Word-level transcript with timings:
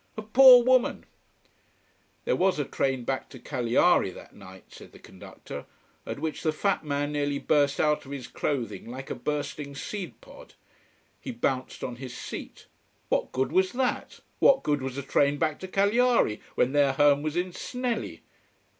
A 0.17 0.23
poor 0.23 0.63
woman 0.63 1.05
There 2.25 2.35
was 2.35 2.57
a 2.57 2.65
train 2.65 3.03
back 3.03 3.29
to 3.29 3.39
Cagliari 3.39 4.09
that 4.09 4.33
night, 4.33 4.63
said 4.69 4.93
the 4.93 4.97
conductor, 4.97 5.67
at 6.07 6.17
which 6.17 6.41
the 6.41 6.51
fat 6.51 6.83
man 6.83 7.11
nearly 7.11 7.37
burst 7.37 7.79
out 7.79 8.03
of 8.03 8.11
his 8.11 8.25
clothing 8.25 8.89
like 8.89 9.11
a 9.11 9.13
bursting 9.13 9.75
seed 9.75 10.19
pod. 10.19 10.55
He 11.19 11.29
bounced 11.29 11.83
on 11.83 11.97
his 11.97 12.17
seat. 12.17 12.65
What 13.09 13.31
good 13.31 13.51
was 13.51 13.73
that? 13.73 14.21
What 14.39 14.63
good 14.63 14.81
was 14.81 14.97
a 14.97 15.03
train 15.03 15.37
back 15.37 15.59
to 15.59 15.67
Cagliari, 15.67 16.41
when 16.55 16.71
their 16.71 16.93
home 16.93 17.21
was 17.21 17.35
in 17.35 17.51
Snelli! 17.51 18.21